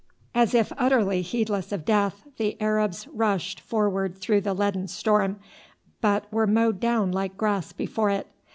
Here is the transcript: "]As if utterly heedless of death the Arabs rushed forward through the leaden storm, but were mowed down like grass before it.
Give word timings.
"]As 0.33 0.55
if 0.55 0.73
utterly 0.79 1.21
heedless 1.21 1.71
of 1.71 1.85
death 1.85 2.23
the 2.37 2.59
Arabs 2.59 3.07
rushed 3.09 3.59
forward 3.59 4.17
through 4.17 4.41
the 4.41 4.55
leaden 4.55 4.87
storm, 4.87 5.39
but 6.01 6.25
were 6.33 6.47
mowed 6.47 6.79
down 6.79 7.11
like 7.11 7.37
grass 7.37 7.71
before 7.71 8.09
it. 8.09 8.25